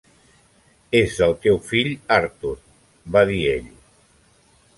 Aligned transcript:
"És 0.99 1.17
del 1.19 1.35
teu 1.43 1.59
fill, 1.67 1.91
Arthur", 2.17 2.55
va 3.17 3.23
dir 3.33 3.39
ell. 3.53 3.71